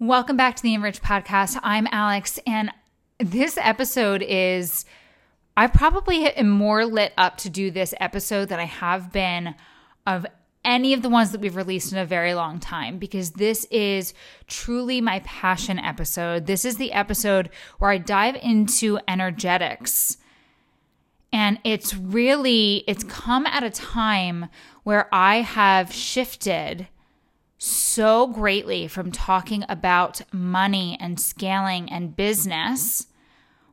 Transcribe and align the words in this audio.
Welcome 0.00 0.38
back 0.38 0.56
to 0.56 0.62
the 0.62 0.72
Enrich 0.72 1.02
podcast. 1.02 1.60
I'm 1.62 1.86
Alex, 1.92 2.40
and 2.46 2.70
this 3.18 3.58
episode 3.58 4.22
is 4.22 4.86
I 5.58 5.66
probably 5.66 6.24
am 6.24 6.48
more 6.48 6.86
lit 6.86 7.12
up 7.18 7.36
to 7.36 7.50
do 7.50 7.70
this 7.70 7.92
episode 8.00 8.48
than 8.48 8.58
I 8.58 8.64
have 8.64 9.12
been 9.12 9.54
of 10.06 10.24
any 10.64 10.94
of 10.94 11.02
the 11.02 11.10
ones 11.10 11.32
that 11.32 11.42
we've 11.42 11.54
released 11.54 11.92
in 11.92 11.98
a 11.98 12.06
very 12.06 12.32
long 12.32 12.58
time 12.60 12.96
because 12.96 13.32
this 13.32 13.66
is 13.66 14.14
truly 14.46 15.02
my 15.02 15.20
passion 15.26 15.78
episode. 15.78 16.46
This 16.46 16.64
is 16.64 16.78
the 16.78 16.92
episode 16.92 17.50
where 17.78 17.90
I 17.90 17.98
dive 17.98 18.36
into 18.36 18.98
energetics. 19.06 20.16
And 21.30 21.58
it's 21.62 21.94
really 21.94 22.84
it's 22.86 23.04
come 23.04 23.44
at 23.44 23.64
a 23.64 23.70
time 23.70 24.46
where 24.82 25.14
I 25.14 25.42
have 25.42 25.92
shifted 25.92 26.88
so 27.62 28.26
greatly 28.26 28.88
from 28.88 29.12
talking 29.12 29.66
about 29.68 30.22
money 30.32 30.96
and 30.98 31.20
scaling 31.20 31.92
and 31.92 32.16
business, 32.16 33.06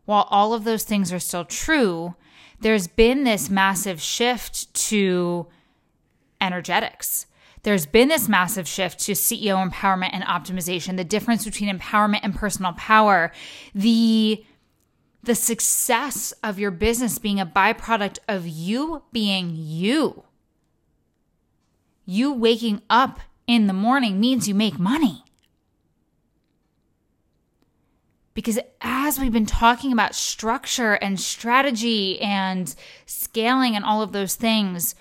while 0.04 0.28
all 0.30 0.54
of 0.54 0.66
those 0.66 0.84
things 0.84 1.14
are 1.14 1.20
still 1.20 1.46
true, 1.46 2.14
there's 2.60 2.88
been 2.88 3.24
this 3.24 3.50
massive 3.50 4.02
shift 4.02 4.74
to 4.74 5.48
energetics. 6.42 7.28
There's 7.64 7.86
been 7.86 8.10
this 8.10 8.28
massive 8.28 8.68
shift 8.68 9.00
to 9.02 9.14
CEO 9.14 9.66
empowerment 9.66 10.10
and 10.12 10.24
optimization, 10.26 10.98
the 10.98 11.06
difference 11.06 11.46
between 11.46 11.74
empowerment 11.74 12.20
and 12.24 12.36
personal 12.36 12.74
power, 12.74 13.32
the 13.74 14.44
the 15.24 15.36
success 15.36 16.34
of 16.44 16.60
your 16.60 16.72
business 16.72 17.20
being 17.20 17.40
a 17.40 17.46
byproduct 17.46 18.20
of 18.28 18.48
you 18.48 19.04
being 19.12 19.54
you. 19.56 20.24
You 22.06 22.32
waking 22.32 22.82
up 22.90 23.20
in 23.48 23.68
the 23.68 23.74
morning 23.74 24.20
means 24.20 24.48
you 24.48 24.54
make 24.54 24.78
money. 24.78 25.24
Because 28.34 28.60
as 28.82 29.20
we've 29.20 29.34
been 29.34 29.48
talking 29.48 29.92
about 29.92 30.14
structure 30.14 30.94
and 30.94 31.20
strategy 31.20 32.22
and 32.22 32.76
scaling 33.08 33.76
and 33.76 33.84
all 33.84 34.04
of 34.04 34.12
those 34.12 34.36
things, 34.36 34.94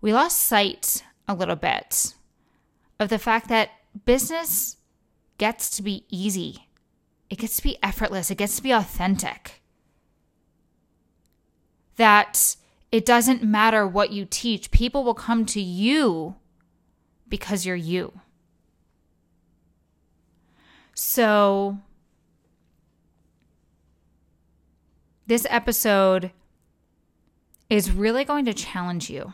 we 0.00 0.12
lost 0.12 0.40
sight 0.40 1.02
a 1.26 1.34
little 1.34 1.56
bit 1.56 2.14
of 3.00 3.08
the 3.08 3.18
fact 3.18 3.48
that 3.48 3.70
business 4.04 4.76
gets 5.38 5.70
to 5.70 5.82
be 5.82 6.04
easy. 6.08 6.68
It 7.30 7.38
gets 7.38 7.56
to 7.56 7.62
be 7.62 7.78
effortless. 7.82 8.30
It 8.30 8.38
gets 8.38 8.56
to 8.56 8.62
be 8.62 8.70
authentic. 8.70 9.62
That 11.96 12.56
it 12.92 13.04
doesn't 13.04 13.42
matter 13.42 13.86
what 13.86 14.12
you 14.12 14.24
teach, 14.24 14.70
people 14.70 15.02
will 15.02 15.14
come 15.14 15.46
to 15.46 15.60
you 15.60 16.36
because 17.32 17.64
you're 17.64 17.74
you. 17.74 18.12
So, 20.92 21.78
this 25.26 25.46
episode 25.48 26.30
is 27.70 27.90
really 27.90 28.26
going 28.26 28.44
to 28.44 28.52
challenge 28.52 29.08
you. 29.08 29.32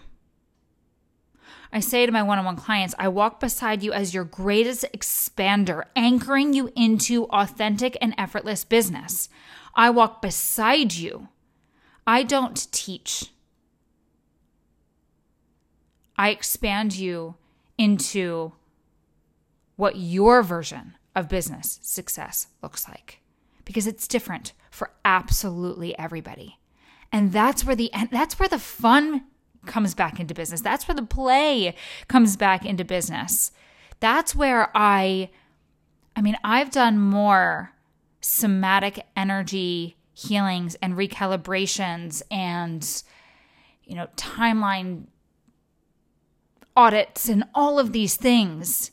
I 1.73 1.81
say 1.81 2.07
to 2.07 2.13
my 2.13 2.23
one 2.23 2.39
on 2.39 2.45
one 2.45 2.55
clients, 2.55 2.95
I 3.01 3.09
walk 3.09 3.41
beside 3.41 3.83
you 3.83 3.93
as 3.93 4.15
your 4.15 4.23
greatest 4.23 4.85
expander, 4.97 5.83
anchoring 5.97 6.53
you 6.53 6.71
into 6.77 7.25
authentic 7.25 7.99
and 8.01 8.15
effortless 8.17 8.63
business. 8.63 9.29
I 9.75 9.91
walk 9.91 10.23
beside 10.23 10.95
you. 10.95 11.31
I 12.07 12.23
don't 12.23 12.71
teach. 12.71 13.33
I 16.17 16.29
expand 16.29 16.95
you 16.95 17.35
into 17.79 18.53
what 19.77 19.97
your 19.97 20.43
version 20.43 20.95
of 21.15 21.29
business 21.29 21.79
success 21.83 22.49
looks 22.63 22.89
like 22.89 23.21
because 23.65 23.87
it's 23.87 24.09
different 24.09 24.53
for 24.71 24.91
absolutely 25.05 25.97
everybody. 25.99 26.59
And 27.13 27.33
that's 27.33 27.65
where 27.65 27.77
the 27.77 27.91
that's 28.11 28.39
where 28.39 28.49
the 28.49 28.59
fun 28.59 29.25
comes 29.67 29.95
back 29.95 30.21
into 30.21 30.35
business. 30.35 30.61
That's 30.61 30.87
where 30.89 30.95
the 30.95 31.03
play 31.03 31.75
comes 32.09 32.37
back 32.37 32.67
into 32.67 32.85
business. 32.85 33.53
That's 34.01 34.35
where 34.35 34.71
I 34.75 35.31
I 36.17 36.21
mean, 36.23 36.37
I've 36.43 36.71
done 36.71 36.99
more 36.99 37.73
somatic 38.21 39.07
energy 39.17 39.97
healings 40.13 40.75
and 40.83 40.95
recalibrations 40.95 42.23
and 42.31 43.03
you 43.85 43.95
know, 43.95 44.09
timeline 44.17 45.05
audits 46.79 47.29
and 47.29 47.43
all 47.57 47.81
of 47.81 47.93
these 47.93 48.15
things 48.15 48.93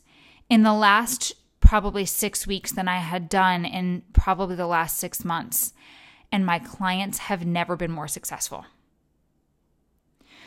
in 0.50 0.64
the 0.64 0.74
last 0.74 1.34
probably 1.60 2.04
six 2.04 2.44
weeks 2.44 2.72
than 2.72 2.88
I 2.88 2.98
had 2.98 3.28
done 3.28 3.64
in 3.64 4.02
probably 4.12 4.56
the 4.56 4.66
last 4.66 4.98
six 4.98 5.24
months. 5.24 5.72
And 6.32 6.44
my 6.44 6.58
clients 6.58 7.18
have 7.18 7.46
never 7.46 7.76
been 7.76 7.92
more 7.92 8.08
successful. 8.08 8.66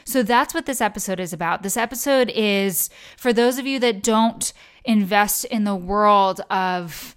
So 0.03 0.21
that's 0.21 0.53
what 0.53 0.65
this 0.65 0.81
episode 0.81 1.19
is 1.21 1.31
about. 1.31 1.63
This 1.63 1.77
episode 1.77 2.29
is 2.29 2.89
for 3.15 3.31
those 3.31 3.57
of 3.57 3.65
you 3.65 3.79
that 3.79 4.03
don't 4.03 4.51
invest 4.83 5.45
in 5.45 5.63
the 5.63 5.75
world 5.75 6.41
of 6.49 7.15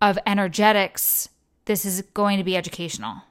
of 0.00 0.18
energetics, 0.26 1.28
this 1.64 1.84
is 1.84 2.02
going 2.14 2.38
to 2.38 2.44
be 2.44 2.56
educational. 2.56 3.22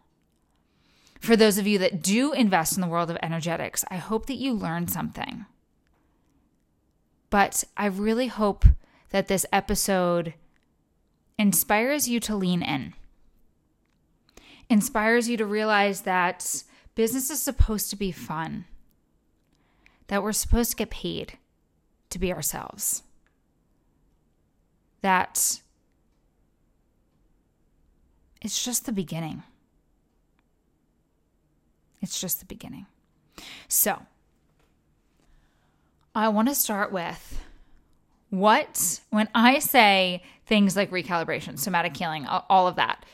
For 1.20 1.36
those 1.36 1.58
of 1.58 1.68
you 1.68 1.78
that 1.78 2.02
do 2.02 2.34
invest 2.34 2.76
in 2.76 2.82
the 2.82 2.88
world 2.88 3.10
of 3.12 3.18
energetics, 3.22 3.86
I 3.90 3.98
hope 3.98 4.26
that 4.26 4.36
you 4.36 4.54
learn 4.54 4.88
something. 4.88 5.46
But 7.30 7.64
I 7.76 7.88
really 7.88 8.28
hope 8.28 8.66
that 9.10 9.28
this 9.28 9.46
episode 9.52 10.34
inspires 11.38 12.08
you 12.08 12.20
to 12.22 12.36
lean 12.36 12.62
in, 12.62 12.94
inspires 14.70 15.28
you 15.28 15.38
to 15.38 15.46
realize 15.46 16.02
that 16.02 16.64
business 16.96 17.30
is 17.30 17.42
supposed 17.42 17.90
to 17.90 17.96
be 17.96 18.12
fun, 18.12 18.66
that 20.08 20.24
we're 20.24 20.32
supposed 20.32 20.72
to 20.72 20.78
get 20.78 20.90
paid 20.90 21.38
to 22.10 22.20
be 22.20 22.32
ourselves, 22.32 23.04
that 25.02 25.62
it's 28.42 28.64
just 28.64 28.86
the 28.86 28.92
beginning. 28.92 29.44
It's 32.02 32.22
just 32.22 32.40
the 32.40 32.46
beginning. 32.46 32.86
So, 33.68 34.04
I 36.16 36.30
want 36.30 36.48
to 36.48 36.56
start 36.56 36.94
with 36.94 37.42
what, 38.30 39.02
when 39.10 39.28
I 39.36 39.60
say 39.60 40.24
things 40.46 40.76
like 40.76 40.90
recalibration, 40.90 41.60
somatic 41.60 41.96
healing, 41.96 42.26
all 42.26 42.68
of 42.68 42.78
that, 42.78 43.06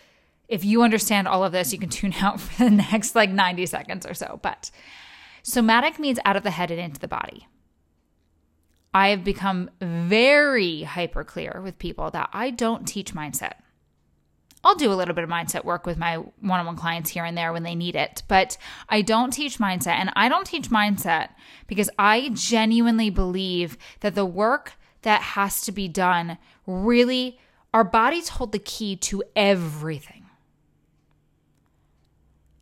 if 0.47 0.63
you 0.63 0.83
understand 0.83 1.27
all 1.27 1.43
of 1.43 1.51
this, 1.51 1.73
you 1.73 1.79
can 1.79 1.89
tune 2.01 2.13
out 2.21 2.39
for 2.39 2.65
the 2.65 2.69
next 2.69 3.15
like 3.15 3.31
90 3.31 3.65
seconds 3.65 4.05
or 4.05 4.13
so. 4.13 4.39
But 4.43 4.69
somatic 5.41 5.97
means 5.97 6.19
out 6.25 6.35
of 6.35 6.43
the 6.43 6.51
head 6.51 6.69
and 6.69 6.79
into 6.79 6.99
the 6.99 7.07
body. 7.07 7.47
I 8.93 9.07
have 9.07 9.23
become 9.23 9.69
very 9.79 10.83
hyper 10.83 11.23
clear 11.23 11.61
with 11.63 11.79
people 11.79 12.11
that 12.11 12.29
I 12.33 12.51
don't 12.51 12.85
teach 12.85 13.13
mindset. 13.15 13.53
I'll 14.63 14.75
do 14.75 14.91
a 14.91 14.95
little 14.95 15.15
bit 15.15 15.23
of 15.23 15.29
mindset 15.29 15.65
work 15.65 15.85
with 15.85 15.97
my 15.97 16.17
one 16.17 16.59
on 16.59 16.65
one 16.65 16.75
clients 16.75 17.09
here 17.09 17.25
and 17.25 17.35
there 17.35 17.51
when 17.51 17.63
they 17.63 17.73
need 17.73 17.95
it, 17.95 18.21
but 18.27 18.57
I 18.89 19.01
don't 19.01 19.31
teach 19.31 19.57
mindset. 19.57 19.95
And 19.95 20.11
I 20.15 20.29
don't 20.29 20.45
teach 20.45 20.69
mindset 20.69 21.29
because 21.67 21.89
I 21.97 22.29
genuinely 22.33 23.09
believe 23.09 23.77
that 24.01 24.13
the 24.13 24.25
work 24.25 24.73
that 25.01 25.21
has 25.21 25.61
to 25.61 25.71
be 25.71 25.87
done 25.87 26.37
really, 26.67 27.39
our 27.73 27.83
bodies 27.83 28.29
hold 28.29 28.51
the 28.51 28.59
key 28.59 28.95
to 28.97 29.23
everything. 29.35 30.25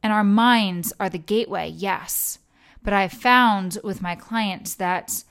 And 0.01 0.13
our 0.13 0.23
minds 0.23 0.93
are 1.01 1.09
the 1.09 1.17
gateway, 1.17 1.67
yes. 1.67 2.39
But 2.81 2.93
I've 2.93 3.11
found 3.11 3.77
with 3.83 4.01
my 4.01 4.15
clients 4.15 4.75
that 4.75 5.25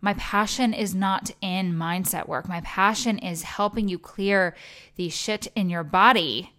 my 0.00 0.14
passion 0.14 0.72
is 0.72 0.94
not 0.94 1.30
in 1.40 1.74
mindset 1.74 2.26
work. 2.26 2.48
My 2.48 2.60
passion 2.62 3.18
is 3.18 3.42
helping 3.42 3.88
you 3.88 3.98
clear 3.98 4.54
the 4.96 5.08
shit 5.10 5.48
in 5.54 5.68
your 5.68 5.84
body 5.84 6.54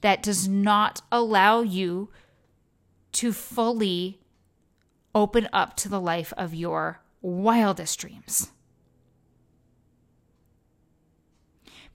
that 0.00 0.22
does 0.22 0.48
not 0.48 1.02
allow 1.12 1.60
you 1.60 2.08
to 3.12 3.32
fully 3.32 4.20
open 5.14 5.48
up 5.52 5.76
to 5.76 5.88
the 5.88 6.00
life 6.00 6.32
of 6.36 6.54
your 6.54 7.00
wildest 7.20 7.98
dreams. 7.98 8.50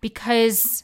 Because 0.02 0.84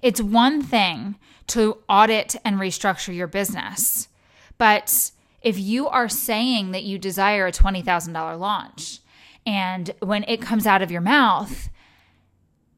it's 0.00 0.20
one 0.20 0.62
thing 0.62 1.16
to 1.48 1.78
audit 1.88 2.36
and 2.44 2.56
restructure 2.56 3.14
your 3.14 3.26
business, 3.26 4.08
but 4.56 5.10
if 5.42 5.58
you 5.58 5.88
are 5.88 6.08
saying 6.08 6.72
that 6.72 6.84
you 6.84 6.98
desire 6.98 7.46
a 7.46 7.52
$20,000 7.52 8.38
launch 8.38 9.00
and 9.46 9.90
when 10.00 10.24
it 10.24 10.42
comes 10.42 10.66
out 10.66 10.82
of 10.82 10.90
your 10.90 11.00
mouth, 11.00 11.70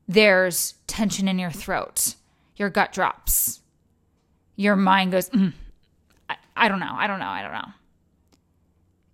there's 0.07 0.75
tension 0.87 1.29
in 1.29 1.39
your 1.39 1.51
throat, 1.51 2.15
your 2.57 2.71
gut 2.71 2.93
drops, 2.93 3.61
your 4.57 4.77
mind 4.77 5.13
goes, 5.13 5.29
mm, 5.31 5.53
I, 6.29 6.37
I 6.57 6.69
don't 6.69 6.81
know, 6.81 6.95
I 6.95 7.07
don't 7.07 7.19
know, 7.19 7.27
I 7.27 7.43
don't 7.43 7.53
know. 7.53 7.73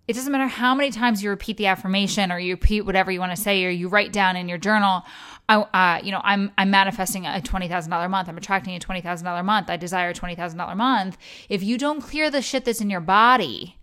It 0.06 0.14
doesn't 0.14 0.32
matter 0.32 0.46
how 0.46 0.74
many 0.74 0.90
times 0.90 1.22
you 1.22 1.28
repeat 1.28 1.58
the 1.58 1.66
affirmation 1.66 2.32
or 2.32 2.38
you 2.38 2.54
repeat 2.54 2.82
whatever 2.82 3.10
you 3.10 3.20
want 3.20 3.32
to 3.32 3.42
say 3.42 3.64
or 3.64 3.70
you 3.70 3.88
write 3.88 4.12
down 4.12 4.36
in 4.36 4.48
your 4.48 4.56
journal, 4.56 5.04
I, 5.48 5.56
uh, 5.56 6.04
you 6.04 6.12
know, 6.12 6.20
I'm 6.24 6.52
I'm 6.58 6.70
manifesting 6.70 7.26
a 7.26 7.40
twenty 7.40 7.68
thousand 7.68 7.90
dollar 7.90 8.08
month. 8.08 8.28
I'm 8.28 8.36
attracting 8.36 8.74
a 8.74 8.78
twenty 8.78 9.00
thousand 9.00 9.24
dollar 9.24 9.42
month. 9.42 9.70
I 9.70 9.76
desire 9.76 10.10
a 10.10 10.14
twenty 10.14 10.34
thousand 10.34 10.58
dollar 10.58 10.74
month. 10.74 11.16
If 11.48 11.62
you 11.62 11.78
don't 11.78 12.02
clear 12.02 12.30
the 12.30 12.42
shit 12.42 12.64
that's 12.64 12.80
in 12.80 12.90
your 12.90 13.00
body, 13.00 13.78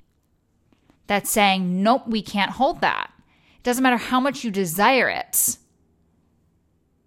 that's 1.08 1.30
saying 1.30 1.82
nope, 1.82 2.08
we 2.08 2.22
can't 2.22 2.52
hold 2.52 2.82
that. 2.82 3.12
It 3.58 3.64
doesn't 3.64 3.82
matter 3.84 3.98
how 3.98 4.20
much 4.20 4.44
you 4.44 4.52
desire 4.52 5.10
it. 5.10 5.58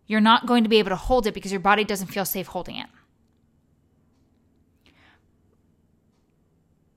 You're 0.09 0.21
not 0.21 0.47
going 0.47 0.65
to 0.65 0.71
be 0.71 0.79
able 0.79 0.89
to 0.91 0.97
hold 0.97 1.27
it 1.27 1.35
because 1.35 1.53
your 1.53 1.61
body 1.61 1.85
doesn't 1.85 2.09
feel 2.09 2.25
safe 2.25 2.49
holding 2.49 2.77
it. 2.77 2.87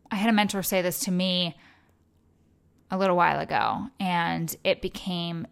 I 0.10 0.16
had 0.16 0.30
a 0.30 0.34
mentor 0.34 0.64
say 0.64 0.82
this 0.82 1.00
to 1.02 1.12
me 1.12 1.58
a 2.90 2.98
little 2.98 3.16
while 3.16 3.40
ago, 3.40 3.88
and 4.00 4.54
it 4.64 4.82
became, 4.82 5.48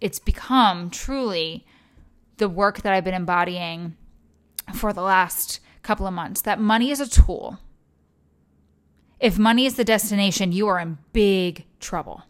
it's 0.00 0.18
become 0.18 0.90
truly 0.90 1.66
the 2.38 2.48
work 2.48 2.82
that 2.82 2.92
I've 2.92 3.04
been 3.04 3.14
embodying 3.14 3.96
for 4.74 4.92
the 4.92 5.02
last 5.02 5.60
couple 5.82 6.06
of 6.06 6.14
months 6.14 6.42
that 6.42 6.60
money 6.60 6.90
is 6.90 7.00
a 7.00 7.08
tool. 7.08 7.58
If 9.18 9.38
money 9.38 9.66
is 9.66 9.76
the 9.76 9.84
destination, 9.84 10.52
you 10.52 10.66
are 10.68 10.78
in 10.78 10.98
big 11.12 11.66
trouble. 11.78 12.22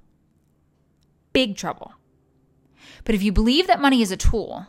Big 1.32 1.56
trouble. 1.56 1.93
But 3.05 3.14
if 3.14 3.22
you 3.22 3.32
believe 3.32 3.67
that 3.69 3.81
money 3.81 4.02
is 4.02 4.11
a 4.11 4.16
tool 4.16 4.66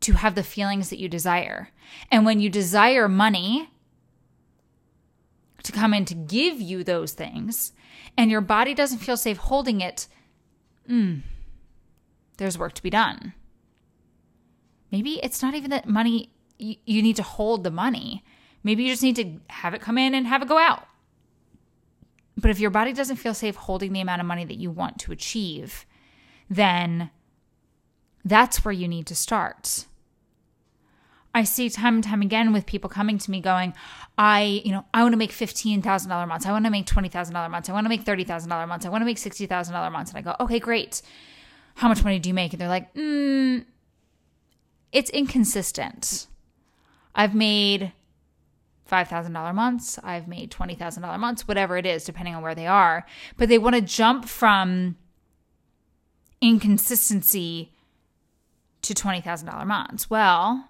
to 0.00 0.14
have 0.14 0.34
the 0.34 0.42
feelings 0.42 0.88
that 0.88 0.98
you 0.98 1.08
desire, 1.08 1.68
and 2.10 2.24
when 2.24 2.40
you 2.40 2.48
desire 2.48 3.08
money, 3.08 3.68
to 5.62 5.72
come 5.72 5.92
in 5.92 6.04
to 6.06 6.14
give 6.14 6.60
you 6.60 6.82
those 6.82 7.12
things 7.12 7.72
and 8.16 8.30
your 8.30 8.40
body 8.40 8.74
doesn't 8.74 8.98
feel 8.98 9.16
safe 9.16 9.36
holding 9.36 9.80
it, 9.80 10.08
mm, 10.88 11.20
there's 12.40 12.58
work 12.58 12.72
to 12.72 12.82
be 12.82 12.90
done. 12.90 13.34
Maybe 14.90 15.20
it's 15.22 15.42
not 15.42 15.54
even 15.54 15.70
that 15.70 15.86
money, 15.86 16.30
you, 16.58 16.74
you 16.84 17.02
need 17.02 17.16
to 17.16 17.22
hold 17.22 17.62
the 17.62 17.70
money. 17.70 18.24
Maybe 18.64 18.82
you 18.82 18.90
just 18.90 19.02
need 19.02 19.16
to 19.16 19.38
have 19.48 19.74
it 19.74 19.80
come 19.80 19.96
in 19.96 20.14
and 20.14 20.26
have 20.26 20.42
it 20.42 20.48
go 20.48 20.58
out. 20.58 20.86
But 22.36 22.50
if 22.50 22.58
your 22.58 22.70
body 22.70 22.92
doesn't 22.92 23.16
feel 23.16 23.34
safe 23.34 23.54
holding 23.54 23.92
the 23.92 24.00
amount 24.00 24.20
of 24.20 24.26
money 24.26 24.44
that 24.44 24.56
you 24.56 24.70
want 24.70 24.98
to 25.00 25.12
achieve, 25.12 25.86
then 26.48 27.10
that's 28.24 28.64
where 28.64 28.72
you 28.72 28.88
need 28.88 29.06
to 29.06 29.14
start. 29.14 29.86
I 31.32 31.44
see 31.44 31.70
time 31.70 31.96
and 31.96 32.04
time 32.04 32.22
again 32.22 32.52
with 32.52 32.66
people 32.66 32.90
coming 32.90 33.18
to 33.18 33.30
me 33.30 33.40
going, 33.40 33.72
I, 34.18 34.62
you 34.64 34.72
know, 34.72 34.84
I 34.92 35.02
want 35.02 35.12
to 35.12 35.16
make 35.16 35.30
$15,000 35.30 36.28
months. 36.28 36.46
I 36.46 36.50
want 36.50 36.64
to 36.64 36.70
make 36.70 36.86
$20,000 36.86 37.50
months. 37.50 37.68
I 37.68 37.72
want 37.72 37.84
to 37.84 37.88
make 37.88 38.04
$30,000 38.04 38.68
months. 38.68 38.84
I 38.84 38.88
want 38.88 39.02
to 39.02 39.06
make 39.06 39.18
$60,000 39.18 39.92
months. 39.92 40.10
And 40.10 40.18
I 40.18 40.22
go, 40.22 40.34
okay, 40.40 40.58
great. 40.58 41.02
How 41.74 41.88
much 41.88 42.04
money 42.04 42.18
do 42.18 42.28
you 42.28 42.34
make? 42.34 42.52
And 42.52 42.60
they're 42.60 42.68
like, 42.68 42.92
mm, 42.94 43.64
it's 44.92 45.10
inconsistent. 45.10 46.26
I've 47.14 47.34
made 47.34 47.92
$5,000 48.90 49.54
months. 49.54 49.98
I've 50.02 50.26
made 50.28 50.50
$20,000 50.50 51.18
months, 51.18 51.46
whatever 51.46 51.76
it 51.76 51.86
is, 51.86 52.04
depending 52.04 52.34
on 52.34 52.42
where 52.42 52.54
they 52.54 52.66
are. 52.66 53.06
But 53.36 53.48
they 53.48 53.58
want 53.58 53.76
to 53.76 53.82
jump 53.82 54.26
from 54.26 54.96
inconsistency 56.40 57.72
to 58.82 58.94
$20,000 58.94 59.66
months. 59.66 60.10
Well, 60.10 60.68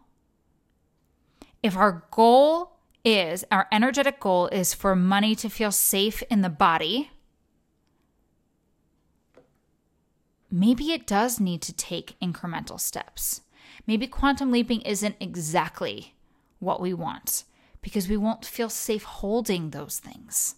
if 1.62 1.76
our 1.76 2.04
goal 2.10 2.72
is, 3.04 3.44
our 3.50 3.66
energetic 3.72 4.20
goal 4.20 4.48
is 4.48 4.74
for 4.74 4.94
money 4.94 5.34
to 5.36 5.48
feel 5.48 5.70
safe 5.70 6.22
in 6.30 6.42
the 6.42 6.50
body, 6.50 7.10
maybe 10.50 10.92
it 10.92 11.06
does 11.06 11.40
need 11.40 11.62
to 11.62 11.72
take 11.72 12.18
incremental 12.20 12.80
steps. 12.80 13.42
Maybe 13.86 14.06
quantum 14.06 14.50
leaping 14.50 14.82
isn't 14.82 15.16
exactly 15.20 16.14
what 16.58 16.80
we 16.80 16.92
want 16.92 17.44
because 17.82 18.08
we 18.08 18.16
won't 18.16 18.44
feel 18.44 18.68
safe 18.68 19.04
holding 19.04 19.70
those 19.70 19.98
things. 19.98 20.56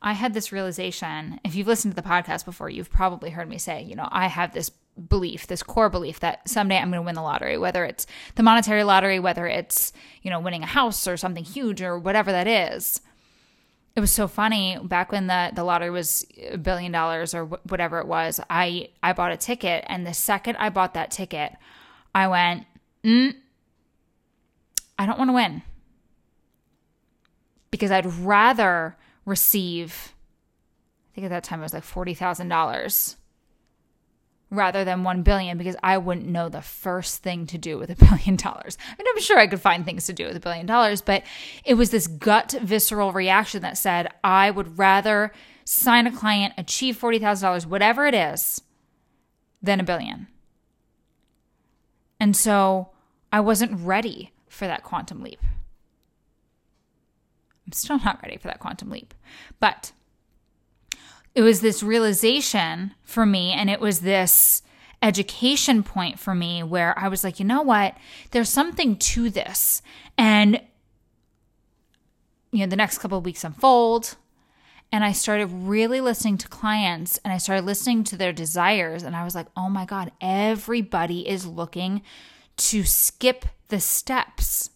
I 0.00 0.12
had 0.12 0.34
this 0.34 0.52
realization. 0.52 1.40
If 1.44 1.54
you've 1.54 1.66
listened 1.66 1.94
to 1.94 2.00
the 2.00 2.08
podcast 2.08 2.44
before, 2.44 2.70
you've 2.70 2.90
probably 2.90 3.30
heard 3.30 3.48
me 3.48 3.58
say, 3.58 3.82
you 3.82 3.96
know, 3.96 4.08
I 4.10 4.28
have 4.28 4.52
this 4.52 4.70
belief, 5.08 5.46
this 5.46 5.62
core 5.62 5.88
belief 5.88 6.20
that 6.20 6.48
someday 6.48 6.76
I'm 6.78 6.90
going 6.90 7.02
to 7.02 7.06
win 7.06 7.14
the 7.14 7.22
lottery, 7.22 7.58
whether 7.58 7.84
it's 7.84 8.06
the 8.34 8.42
monetary 8.42 8.84
lottery, 8.84 9.20
whether 9.20 9.46
it's, 9.46 9.92
you 10.22 10.30
know, 10.30 10.40
winning 10.40 10.62
a 10.62 10.66
house 10.66 11.06
or 11.06 11.16
something 11.16 11.44
huge 11.44 11.82
or 11.82 11.98
whatever 11.98 12.32
that 12.32 12.46
is. 12.46 13.00
It 13.98 14.00
was 14.00 14.12
so 14.12 14.28
funny 14.28 14.78
back 14.80 15.10
when 15.10 15.26
the, 15.26 15.50
the 15.52 15.64
lottery 15.64 15.90
was 15.90 16.24
a 16.52 16.56
billion 16.56 16.92
dollars 16.92 17.34
or 17.34 17.46
wh- 17.46 17.68
whatever 17.68 17.98
it 17.98 18.06
was. 18.06 18.38
I, 18.48 18.90
I 19.02 19.12
bought 19.12 19.32
a 19.32 19.36
ticket, 19.36 19.84
and 19.88 20.06
the 20.06 20.14
second 20.14 20.54
I 20.54 20.68
bought 20.68 20.94
that 20.94 21.10
ticket, 21.10 21.54
I 22.14 22.28
went, 22.28 22.64
mm, 23.02 23.34
I 24.96 25.04
don't 25.04 25.18
want 25.18 25.30
to 25.30 25.34
win 25.34 25.62
because 27.72 27.90
I'd 27.90 28.06
rather 28.06 28.96
receive, 29.24 30.12
I 31.10 31.14
think 31.16 31.24
at 31.24 31.30
that 31.30 31.42
time 31.42 31.58
it 31.58 31.64
was 31.64 31.74
like 31.74 31.82
$40,000 31.82 33.16
rather 34.50 34.84
than 34.84 35.04
1 35.04 35.22
billion 35.22 35.58
because 35.58 35.76
I 35.82 35.98
wouldn't 35.98 36.26
know 36.26 36.48
the 36.48 36.62
first 36.62 37.22
thing 37.22 37.46
to 37.46 37.58
do 37.58 37.78
with 37.78 37.90
a 37.90 37.96
billion 38.04 38.36
dollars. 38.36 38.78
I 38.86 38.96
mean, 38.96 39.06
I'm 39.08 39.20
sure 39.20 39.38
I 39.38 39.46
could 39.46 39.60
find 39.60 39.84
things 39.84 40.06
to 40.06 40.12
do 40.12 40.26
with 40.26 40.36
a 40.36 40.40
billion 40.40 40.66
dollars, 40.66 41.02
but 41.02 41.22
it 41.64 41.74
was 41.74 41.90
this 41.90 42.06
gut 42.06 42.54
visceral 42.62 43.12
reaction 43.12 43.62
that 43.62 43.78
said, 43.78 44.08
I 44.24 44.50
would 44.50 44.78
rather 44.78 45.32
sign 45.64 46.06
a 46.06 46.12
client, 46.12 46.54
achieve 46.56 46.98
$40,000, 46.98 47.66
whatever 47.66 48.06
it 48.06 48.14
is, 48.14 48.62
than 49.62 49.80
a 49.80 49.84
billion. 49.84 50.28
And 52.20 52.36
so 52.36 52.90
I 53.32 53.40
wasn't 53.40 53.78
ready 53.86 54.32
for 54.48 54.66
that 54.66 54.82
quantum 54.82 55.22
leap. 55.22 55.40
I'm 57.66 57.72
still 57.72 57.98
not 57.98 58.22
ready 58.22 58.38
for 58.38 58.48
that 58.48 58.60
quantum 58.60 58.88
leap. 58.88 59.12
But 59.60 59.92
it 61.38 61.42
was 61.42 61.60
this 61.60 61.84
realization 61.84 62.94
for 63.04 63.24
me, 63.24 63.52
and 63.52 63.70
it 63.70 63.78
was 63.78 64.00
this 64.00 64.60
education 65.00 65.84
point 65.84 66.18
for 66.18 66.34
me 66.34 66.64
where 66.64 66.98
I 66.98 67.06
was 67.06 67.22
like, 67.22 67.38
you 67.38 67.46
know 67.46 67.62
what? 67.62 67.96
There's 68.32 68.48
something 68.48 68.96
to 68.96 69.30
this. 69.30 69.80
And, 70.18 70.60
you 72.50 72.58
know, 72.58 72.66
the 72.66 72.74
next 72.74 72.98
couple 72.98 73.18
of 73.18 73.24
weeks 73.24 73.44
unfold. 73.44 74.16
And 74.90 75.04
I 75.04 75.12
started 75.12 75.46
really 75.46 76.00
listening 76.00 76.38
to 76.38 76.48
clients 76.48 77.18
and 77.18 77.32
I 77.32 77.38
started 77.38 77.64
listening 77.64 78.02
to 78.02 78.16
their 78.16 78.32
desires. 78.32 79.04
And 79.04 79.14
I 79.14 79.22
was 79.22 79.36
like, 79.36 79.46
oh 79.56 79.68
my 79.68 79.84
God, 79.84 80.10
everybody 80.20 81.28
is 81.28 81.46
looking 81.46 82.02
to 82.56 82.82
skip 82.82 83.44
the 83.68 83.78
steps. 83.78 84.70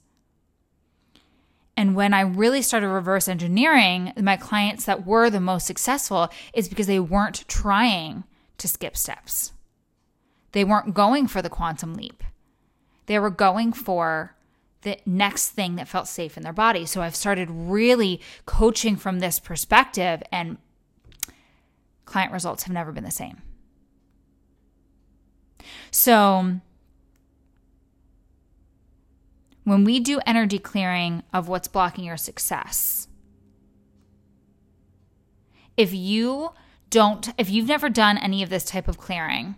And 1.76 1.96
when 1.96 2.12
I 2.12 2.20
really 2.20 2.62
started 2.62 2.88
reverse 2.88 3.28
engineering 3.28 4.12
my 4.20 4.36
clients 4.36 4.84
that 4.84 5.06
were 5.06 5.30
the 5.30 5.40
most 5.40 5.66
successful, 5.66 6.28
is 6.52 6.68
because 6.68 6.86
they 6.86 7.00
weren't 7.00 7.46
trying 7.48 8.24
to 8.58 8.68
skip 8.68 8.96
steps. 8.96 9.52
They 10.52 10.64
weren't 10.64 10.94
going 10.94 11.26
for 11.28 11.40
the 11.40 11.48
quantum 11.48 11.94
leap. 11.94 12.22
They 13.06 13.18
were 13.18 13.30
going 13.30 13.72
for 13.72 14.36
the 14.82 14.98
next 15.06 15.50
thing 15.50 15.76
that 15.76 15.88
felt 15.88 16.08
safe 16.08 16.36
in 16.36 16.42
their 16.42 16.52
body. 16.52 16.84
So 16.86 17.00
I've 17.00 17.16
started 17.16 17.48
really 17.50 18.20
coaching 18.46 18.96
from 18.96 19.20
this 19.20 19.38
perspective, 19.38 20.22
and 20.30 20.58
client 22.04 22.32
results 22.32 22.64
have 22.64 22.72
never 22.72 22.92
been 22.92 23.04
the 23.04 23.10
same. 23.10 23.40
So, 25.90 26.60
when 29.64 29.84
we 29.84 30.00
do 30.00 30.20
energy 30.26 30.58
clearing 30.58 31.22
of 31.32 31.48
what's 31.48 31.68
blocking 31.68 32.04
your 32.04 32.16
success, 32.16 33.08
if 35.76 35.92
you 35.92 36.50
don't, 36.90 37.32
if 37.38 37.48
you've 37.50 37.68
never 37.68 37.88
done 37.88 38.18
any 38.18 38.42
of 38.42 38.50
this 38.50 38.64
type 38.64 38.88
of 38.88 38.98
clearing, 38.98 39.56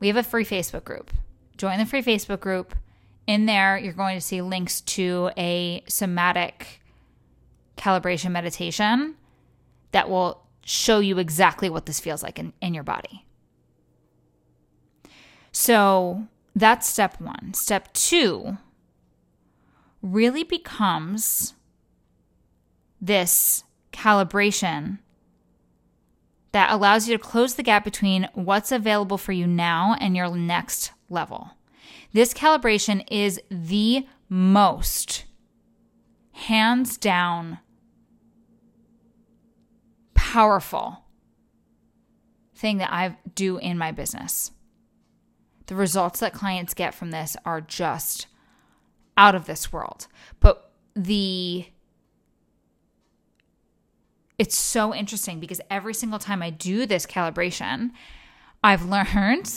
we 0.00 0.08
have 0.08 0.16
a 0.16 0.22
free 0.22 0.44
Facebook 0.44 0.84
group. 0.84 1.10
Join 1.56 1.78
the 1.78 1.86
free 1.86 2.02
Facebook 2.02 2.40
group. 2.40 2.74
In 3.26 3.46
there, 3.46 3.78
you're 3.78 3.92
going 3.92 4.16
to 4.16 4.20
see 4.20 4.40
links 4.42 4.80
to 4.82 5.30
a 5.36 5.82
somatic 5.88 6.80
calibration 7.76 8.30
meditation 8.30 9.16
that 9.92 10.08
will 10.08 10.42
show 10.64 10.98
you 10.98 11.18
exactly 11.18 11.70
what 11.70 11.86
this 11.86 11.98
feels 11.98 12.22
like 12.22 12.38
in, 12.38 12.52
in 12.60 12.74
your 12.74 12.84
body. 12.84 13.24
So, 15.52 16.26
that's 16.56 16.88
step 16.88 17.20
one. 17.20 17.52
Step 17.52 17.92
two 17.92 18.56
really 20.00 20.42
becomes 20.42 21.54
this 23.00 23.62
calibration 23.92 24.98
that 26.52 26.72
allows 26.72 27.06
you 27.06 27.16
to 27.16 27.22
close 27.22 27.54
the 27.54 27.62
gap 27.62 27.84
between 27.84 28.28
what's 28.32 28.72
available 28.72 29.18
for 29.18 29.32
you 29.32 29.46
now 29.46 29.94
and 30.00 30.16
your 30.16 30.34
next 30.34 30.92
level. 31.10 31.50
This 32.14 32.32
calibration 32.32 33.04
is 33.10 33.38
the 33.50 34.06
most 34.30 35.26
hands 36.32 36.96
down 36.96 37.58
powerful 40.14 41.04
thing 42.54 42.78
that 42.78 42.90
I 42.90 43.18
do 43.34 43.58
in 43.58 43.76
my 43.76 43.92
business. 43.92 44.52
The 45.66 45.74
results 45.74 46.20
that 46.20 46.32
clients 46.32 46.74
get 46.74 46.94
from 46.94 47.10
this 47.10 47.36
are 47.44 47.60
just 47.60 48.26
out 49.16 49.34
of 49.34 49.46
this 49.46 49.72
world. 49.72 50.06
But 50.40 50.70
the 50.94 51.66
it's 54.38 54.58
so 54.58 54.94
interesting 54.94 55.40
because 55.40 55.62
every 55.70 55.94
single 55.94 56.18
time 56.18 56.42
I 56.42 56.50
do 56.50 56.84
this 56.84 57.06
calibration, 57.06 57.92
I've 58.62 58.84
learned 58.84 59.50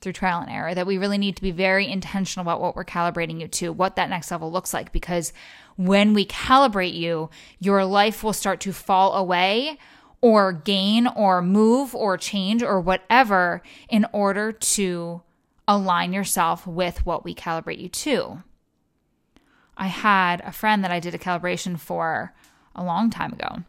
through 0.00 0.12
trial 0.12 0.40
and 0.40 0.50
error 0.50 0.74
that 0.74 0.86
we 0.86 0.98
really 0.98 1.18
need 1.18 1.36
to 1.36 1.42
be 1.42 1.50
very 1.50 1.86
intentional 1.86 2.42
about 2.42 2.60
what 2.60 2.74
we're 2.74 2.84
calibrating 2.84 3.40
you 3.40 3.46
to, 3.46 3.72
what 3.72 3.96
that 3.96 4.08
next 4.08 4.30
level 4.30 4.50
looks 4.50 4.72
like. 4.72 4.92
Because 4.92 5.32
when 5.76 6.14
we 6.14 6.24
calibrate 6.24 6.94
you, 6.94 7.30
your 7.58 7.84
life 7.84 8.24
will 8.24 8.32
start 8.32 8.60
to 8.60 8.72
fall 8.72 9.14
away 9.14 9.78
or 10.22 10.52
gain 10.52 11.06
or 11.06 11.42
move 11.42 11.94
or 11.94 12.16
change 12.16 12.62
or 12.62 12.80
whatever 12.80 13.62
in 13.88 14.06
order 14.12 14.52
to 14.52 15.22
align 15.70 16.12
yourself 16.12 16.66
with 16.66 17.06
what 17.06 17.24
we 17.24 17.32
calibrate 17.32 17.78
you 17.78 17.88
to. 17.88 18.42
I 19.76 19.86
had 19.86 20.40
a 20.40 20.50
friend 20.50 20.82
that 20.82 20.90
I 20.90 20.98
did 20.98 21.14
a 21.14 21.18
calibration 21.18 21.78
for 21.78 22.34
a 22.74 22.82
long 22.82 23.08
time 23.08 23.32
ago, 23.32 23.62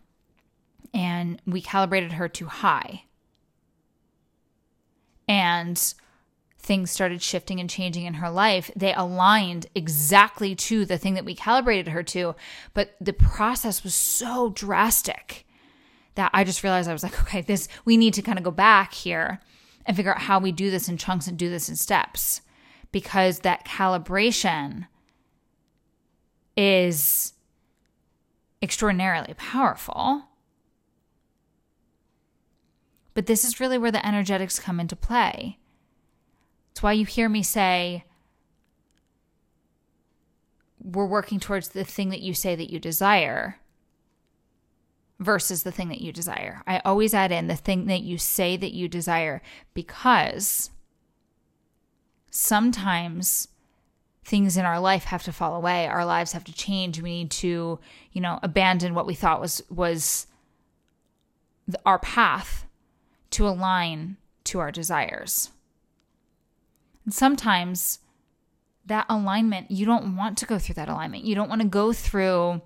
and 0.96 1.40
we 1.46 1.62
calibrated 1.62 2.14
her 2.14 2.28
to 2.28 2.48
high. 2.48 3.04
And 5.28 5.94
things 6.58 6.90
started 6.90 7.22
shifting 7.22 7.60
and 7.60 7.70
changing 7.70 8.06
in 8.06 8.16
her 8.16 8.32
life, 8.32 8.72
they 8.76 8.94
aligned 8.94 9.68
exactly 9.76 10.56
to 10.56 10.86
the 10.86 10.98
thing 10.98 11.14
that 11.14 11.26
we 11.26 11.36
calibrated 11.36 11.90
her 11.90 12.04
to. 12.04 12.36
But 12.74 12.96
the 13.00 13.14
process 13.14 13.84
was 13.84 13.94
so 13.94 14.50
drastic 14.50 15.46
that 16.16 16.32
I 16.34 16.44
just 16.44 16.64
realized 16.64 16.90
I 16.90 16.94
was 16.94 17.04
like, 17.04 17.22
okay, 17.22 17.42
this, 17.42 17.68
we 17.86 17.96
need 17.96 18.16
to 18.16 18.22
kind 18.24 18.40
of 18.40 18.44
go 18.44 18.52
back 18.52 18.94
here 18.94 19.40
and 19.86 19.96
figure 19.96 20.14
out 20.14 20.22
how 20.22 20.40
we 20.40 20.52
do 20.52 20.70
this 20.72 20.88
in 20.88 20.98
chunks 20.98 21.28
and 21.28 21.38
do 21.38 21.50
this 21.50 21.70
in 21.70 21.76
steps 21.76 22.42
because 22.92 23.40
that 23.40 23.66
calibration 23.66 24.88
is 26.56 27.34
extraordinarily 28.62 29.34
powerful. 29.36 30.24
But 33.14 33.26
this 33.26 33.44
is 33.44 33.60
really 33.60 33.78
where 33.78 33.92
the 33.92 34.06
energetics 34.06 34.60
come 34.60 34.80
into 34.80 34.96
play. 34.96 35.58
It's 36.72 36.84
why 36.84 36.94
you 36.94 37.06
hear 37.06 37.28
me 37.28 37.44
say, 37.44 38.06
we're 40.84 41.06
working 41.06 41.40
towards 41.40 41.70
the 41.70 41.84
thing 41.84 42.10
that 42.10 42.22
you 42.22 42.34
say 42.34 42.56
that 42.56 42.72
you 42.72 42.80
desire 42.80 43.58
versus 45.22 45.62
the 45.62 45.72
thing 45.72 45.88
that 45.90 46.02
you 46.02 46.12
desire. 46.12 46.64
I 46.66 46.82
always 46.84 47.14
add 47.14 47.32
in 47.32 47.48
the 47.48 47.56
thing 47.56 47.86
that 47.86 48.02
you 48.02 48.18
say 48.18 48.58
that 48.58 48.74
you 48.74 48.88
desire 48.88 49.42
because 49.76 50.72
sometimes 52.32 53.48
things 54.26 54.58
in 54.58 54.66
our 54.66 54.80
life 54.80 55.06
have 55.06 55.22
to 55.24 55.32
fall 55.32 55.56
away. 55.56 55.88
Our 55.88 56.06
lives 56.06 56.32
have 56.32 56.44
to 56.46 56.54
change. 56.54 57.00
We 57.00 57.12
need 57.12 57.32
to, 57.32 57.80
you 58.12 58.22
know, 58.22 58.40
abandon 58.42 58.96
what 58.96 59.06
we 59.06 59.14
thought 59.14 59.40
was 59.40 59.62
was 59.70 60.26
our 61.86 62.00
path 62.00 62.66
to 63.30 63.48
align 63.48 64.18
to 64.46 64.60
our 64.60 64.72
desires. 64.72 65.52
And 67.06 67.14
sometimes 67.14 68.00
that 68.88 69.06
alignment, 69.08 69.70
you 69.70 69.86
don't 69.86 70.16
want 70.18 70.38
to 70.40 70.48
go 70.48 70.58
through 70.58 70.76
that 70.76 70.90
alignment. 70.90 71.26
You 71.26 71.36
don't 71.36 71.50
want 71.50 71.62
to 71.62 71.68
go 71.68 71.94
through 71.94 72.62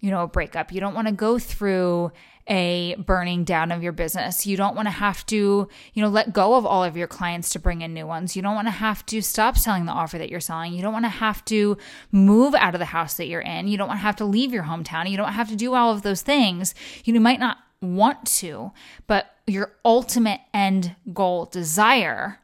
you 0.00 0.10
know, 0.10 0.22
a 0.22 0.26
breakup. 0.26 0.72
You 0.72 0.80
don't 0.80 0.94
want 0.94 1.08
to 1.08 1.12
go 1.12 1.38
through 1.38 2.12
a 2.48 2.96
burning 2.96 3.44
down 3.44 3.70
of 3.70 3.82
your 3.82 3.92
business. 3.92 4.46
You 4.46 4.56
don't 4.56 4.74
want 4.74 4.86
to 4.86 4.92
have 4.92 5.24
to, 5.26 5.68
you 5.94 6.02
know, 6.02 6.08
let 6.08 6.32
go 6.32 6.54
of 6.54 6.66
all 6.66 6.82
of 6.82 6.96
your 6.96 7.06
clients 7.06 7.50
to 7.50 7.58
bring 7.58 7.82
in 7.82 7.94
new 7.94 8.06
ones. 8.06 8.34
You 8.34 8.42
don't 8.42 8.56
want 8.56 8.66
to 8.66 8.72
have 8.72 9.06
to 9.06 9.22
stop 9.22 9.56
selling 9.56 9.86
the 9.86 9.92
offer 9.92 10.18
that 10.18 10.30
you're 10.30 10.40
selling. 10.40 10.72
You 10.72 10.82
don't 10.82 10.92
want 10.92 11.04
to 11.04 11.10
have 11.10 11.44
to 11.46 11.76
move 12.10 12.54
out 12.54 12.74
of 12.74 12.80
the 12.80 12.86
house 12.86 13.14
that 13.14 13.26
you're 13.26 13.40
in. 13.40 13.68
You 13.68 13.78
don't 13.78 13.88
want 13.88 14.00
to 14.00 14.04
have 14.04 14.16
to 14.16 14.24
leave 14.24 14.52
your 14.52 14.64
hometown. 14.64 15.08
You 15.08 15.16
don't 15.16 15.32
have 15.32 15.48
to 15.50 15.56
do 15.56 15.74
all 15.74 15.92
of 15.92 16.02
those 16.02 16.22
things. 16.22 16.74
You 17.04 17.20
might 17.20 17.38
not 17.38 17.58
want 17.80 18.26
to, 18.26 18.72
but 19.06 19.36
your 19.46 19.72
ultimate 19.84 20.40
end 20.52 20.96
goal 21.12 21.44
desire 21.46 22.40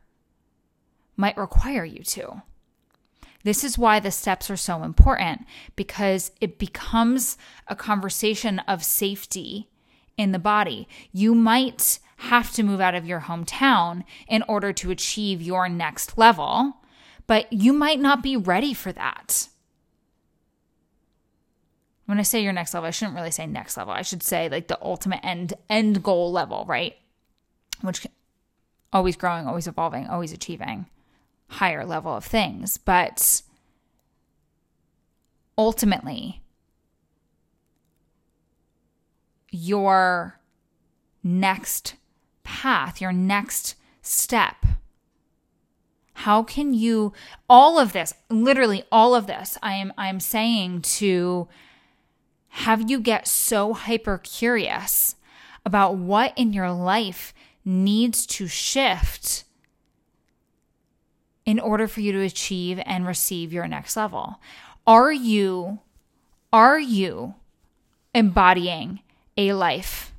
might 1.16 1.36
require 1.36 1.84
you 1.84 2.02
to. 2.04 2.42
This 3.46 3.62
is 3.62 3.78
why 3.78 4.00
the 4.00 4.10
steps 4.10 4.50
are 4.50 4.56
so 4.56 4.82
important 4.82 5.46
because 5.76 6.32
it 6.40 6.58
becomes 6.58 7.38
a 7.68 7.76
conversation 7.76 8.58
of 8.66 8.82
safety 8.82 9.68
in 10.16 10.32
the 10.32 10.40
body. 10.40 10.88
You 11.12 11.32
might 11.32 12.00
have 12.16 12.50
to 12.54 12.64
move 12.64 12.80
out 12.80 12.96
of 12.96 13.06
your 13.06 13.20
hometown 13.20 14.02
in 14.26 14.42
order 14.48 14.72
to 14.72 14.90
achieve 14.90 15.40
your 15.40 15.68
next 15.68 16.18
level, 16.18 16.78
but 17.28 17.52
you 17.52 17.72
might 17.72 18.00
not 18.00 18.20
be 18.20 18.36
ready 18.36 18.74
for 18.74 18.90
that. 18.90 19.46
When 22.06 22.18
I 22.18 22.22
say 22.22 22.42
your 22.42 22.52
next 22.52 22.74
level, 22.74 22.88
I 22.88 22.90
shouldn't 22.90 23.16
really 23.16 23.30
say 23.30 23.46
next 23.46 23.76
level. 23.76 23.92
I 23.92 24.02
should 24.02 24.24
say 24.24 24.48
like 24.48 24.66
the 24.66 24.82
ultimate 24.82 25.20
end 25.22 25.54
end 25.70 26.02
goal 26.02 26.32
level, 26.32 26.64
right? 26.66 26.96
Which 27.80 28.08
always 28.92 29.14
growing, 29.14 29.46
always 29.46 29.68
evolving, 29.68 30.08
always 30.08 30.32
achieving 30.32 30.86
higher 31.48 31.84
level 31.84 32.14
of 32.14 32.24
things. 32.24 32.78
But 32.78 33.42
ultimately, 35.56 36.42
your 39.50 40.38
next 41.22 41.96
path, 42.44 43.00
your 43.00 43.12
next 43.12 43.74
step. 44.02 44.64
How 46.20 46.42
can 46.42 46.72
you 46.72 47.12
all 47.48 47.78
of 47.78 47.92
this, 47.92 48.14
literally 48.30 48.84
all 48.90 49.14
of 49.14 49.26
this, 49.26 49.58
I 49.62 49.74
am 49.74 49.92
I'm 49.98 50.20
saying 50.20 50.82
to 50.82 51.48
have 52.48 52.88
you 52.90 53.00
get 53.00 53.28
so 53.28 53.74
hyper 53.74 54.18
curious 54.18 55.16
about 55.64 55.96
what 55.96 56.32
in 56.36 56.52
your 56.52 56.72
life 56.72 57.34
needs 57.64 58.24
to 58.26 58.46
shift 58.46 59.44
in 61.46 61.60
order 61.60 61.88
for 61.88 62.00
you 62.00 62.12
to 62.12 62.20
achieve 62.20 62.80
and 62.84 63.06
receive 63.06 63.52
your 63.52 63.66
next 63.66 63.96
level? 63.96 64.40
Are 64.86 65.12
you 65.12 65.78
are 66.52 66.78
you 66.78 67.34
embodying 68.14 69.00
a 69.36 69.52
life? 69.52 70.12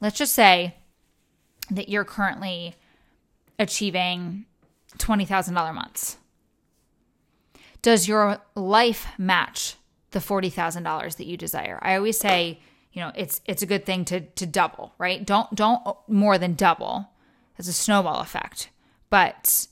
Let's 0.00 0.18
just 0.18 0.34
say 0.34 0.76
that 1.70 1.88
you're 1.88 2.04
currently 2.04 2.74
achieving 3.58 4.46
$20,000 4.98 5.74
months. 5.74 6.16
Does 7.82 8.08
your 8.08 8.38
life 8.54 9.06
match 9.18 9.76
the 10.10 10.18
$40,000 10.18 11.16
that 11.16 11.26
you 11.26 11.36
desire? 11.36 11.78
I 11.82 11.96
always 11.96 12.18
say, 12.18 12.60
you 12.92 13.00
know, 13.00 13.12
it's 13.14 13.40
it's 13.46 13.62
a 13.62 13.66
good 13.66 13.86
thing 13.86 14.04
to 14.06 14.20
to 14.20 14.46
double, 14.46 14.92
right? 14.98 15.24
Don't 15.24 15.52
don't 15.54 15.82
more 16.06 16.36
than 16.36 16.54
double. 16.54 17.08
It's 17.56 17.68
a 17.68 17.72
snowball 17.72 18.20
effect. 18.20 18.68
But 19.08 19.66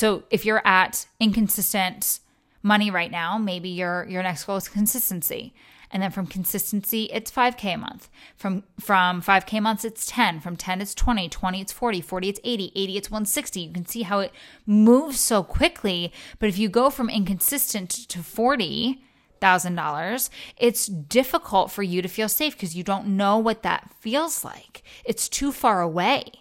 so 0.00 0.22
if 0.30 0.46
you're 0.46 0.66
at 0.66 1.04
inconsistent 1.20 2.20
money 2.62 2.90
right 2.90 3.10
now, 3.10 3.36
maybe 3.36 3.68
your 3.68 4.06
your 4.08 4.22
next 4.22 4.44
goal 4.44 4.56
is 4.56 4.66
consistency. 4.66 5.52
And 5.90 6.02
then 6.02 6.10
from 6.10 6.26
consistency, 6.26 7.10
it's 7.12 7.30
5K 7.30 7.74
a 7.74 7.76
month. 7.76 8.08
From 8.34 8.62
from 8.80 9.20
5K 9.20 9.60
months, 9.60 9.84
it's 9.84 10.06
10. 10.06 10.40
From 10.40 10.56
10, 10.56 10.80
it's 10.80 10.94
20. 10.94 11.28
20, 11.28 11.60
it's 11.60 11.72
40. 11.72 12.00
40, 12.00 12.28
it's 12.30 12.40
80. 12.42 12.72
80, 12.74 12.96
it's 12.96 13.10
160. 13.10 13.60
You 13.60 13.72
can 13.74 13.84
see 13.84 14.02
how 14.02 14.20
it 14.20 14.32
moves 14.64 15.20
so 15.20 15.42
quickly. 15.42 16.14
But 16.38 16.48
if 16.48 16.56
you 16.56 16.70
go 16.70 16.88
from 16.88 17.10
inconsistent 17.10 17.90
to 17.90 18.22
40, 18.22 19.04
thousand 19.40 19.74
dollars 19.74 20.28
it's 20.58 20.84
difficult 20.84 21.70
for 21.70 21.82
you 21.82 22.02
to 22.02 22.08
feel 22.08 22.28
safe 22.28 22.52
because 22.52 22.76
you 22.76 22.84
don't 22.84 23.06
know 23.06 23.38
what 23.38 23.62
that 23.62 23.90
feels 23.98 24.44
like 24.44 24.82
it's 25.06 25.30
too 25.30 25.50
far 25.50 25.80
away 25.80 26.39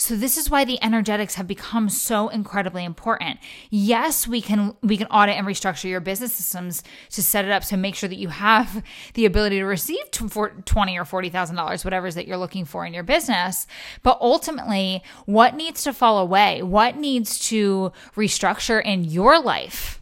so 0.00 0.14
this 0.14 0.38
is 0.38 0.48
why 0.48 0.64
the 0.64 0.80
energetics 0.80 1.34
have 1.34 1.48
become 1.48 1.88
so 1.88 2.28
incredibly 2.28 2.84
important. 2.84 3.40
Yes, 3.68 4.28
we 4.28 4.40
can 4.40 4.76
we 4.80 4.96
can 4.96 5.08
audit 5.08 5.36
and 5.36 5.44
restructure 5.44 5.90
your 5.90 5.98
business 5.98 6.32
systems 6.32 6.84
to 7.10 7.20
set 7.20 7.44
it 7.44 7.50
up 7.50 7.64
to 7.64 7.76
make 7.76 7.96
sure 7.96 8.08
that 8.08 8.18
you 8.18 8.28
have 8.28 8.84
the 9.14 9.26
ability 9.26 9.58
to 9.58 9.64
receive 9.64 10.08
twenty 10.12 10.96
or 10.96 11.04
forty 11.04 11.30
thousand 11.30 11.56
dollars, 11.56 11.84
whatever 11.84 12.06
it 12.06 12.10
is 12.10 12.14
that 12.14 12.28
you're 12.28 12.36
looking 12.36 12.64
for 12.64 12.86
in 12.86 12.94
your 12.94 13.02
business. 13.02 13.66
But 14.04 14.18
ultimately, 14.20 15.02
what 15.26 15.56
needs 15.56 15.82
to 15.82 15.92
fall 15.92 16.18
away? 16.18 16.62
What 16.62 16.96
needs 16.96 17.40
to 17.48 17.92
restructure 18.14 18.80
in 18.84 19.02
your 19.02 19.40
life? 19.40 20.00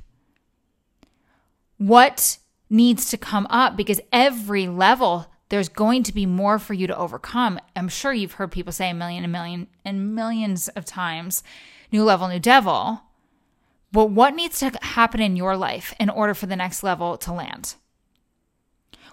What 1.78 2.36
needs 2.68 3.08
to 3.10 3.16
come 3.16 3.46
up? 3.48 3.78
Because 3.78 4.02
every 4.12 4.68
level 4.68 5.32
there's 5.48 5.68
going 5.68 6.02
to 6.04 6.12
be 6.12 6.26
more 6.26 6.58
for 6.58 6.74
you 6.74 6.86
to 6.86 6.96
overcome. 6.96 7.60
I'm 7.74 7.88
sure 7.88 8.12
you've 8.12 8.32
heard 8.32 8.50
people 8.50 8.72
say 8.72 8.90
a 8.90 8.94
million 8.94 9.24
and 9.24 9.32
million 9.32 9.68
and 9.84 10.14
millions 10.14 10.68
of 10.68 10.84
times 10.84 11.42
new 11.92 12.02
level, 12.02 12.28
new 12.28 12.40
devil. 12.40 13.02
But 13.92 14.10
what 14.10 14.34
needs 14.34 14.58
to 14.58 14.72
happen 14.82 15.20
in 15.20 15.36
your 15.36 15.56
life 15.56 15.94
in 16.00 16.10
order 16.10 16.34
for 16.34 16.46
the 16.46 16.56
next 16.56 16.82
level 16.82 17.16
to 17.18 17.32
land? 17.32 17.76